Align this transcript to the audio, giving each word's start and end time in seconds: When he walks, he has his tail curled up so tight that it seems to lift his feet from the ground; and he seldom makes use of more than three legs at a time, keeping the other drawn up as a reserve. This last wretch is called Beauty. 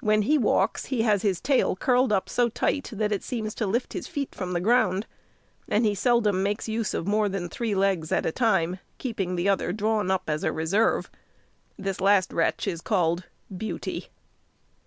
When 0.00 0.20
he 0.28 0.36
walks, 0.36 0.84
he 0.92 1.00
has 1.00 1.22
his 1.22 1.40
tail 1.40 1.74
curled 1.76 2.12
up 2.12 2.28
so 2.28 2.50
tight 2.50 2.90
that 2.92 3.10
it 3.10 3.22
seems 3.22 3.54
to 3.54 3.66
lift 3.66 3.94
his 3.94 4.06
feet 4.06 4.34
from 4.34 4.52
the 4.52 4.60
ground; 4.60 5.06
and 5.66 5.86
he 5.86 5.94
seldom 5.94 6.42
makes 6.42 6.68
use 6.68 6.92
of 6.92 7.08
more 7.08 7.26
than 7.26 7.48
three 7.48 7.74
legs 7.74 8.12
at 8.12 8.26
a 8.26 8.32
time, 8.32 8.80
keeping 8.98 9.34
the 9.34 9.48
other 9.48 9.72
drawn 9.72 10.10
up 10.10 10.24
as 10.28 10.44
a 10.44 10.52
reserve. 10.52 11.10
This 11.78 12.02
last 12.02 12.34
wretch 12.34 12.68
is 12.68 12.82
called 12.82 13.24
Beauty. 13.56 14.10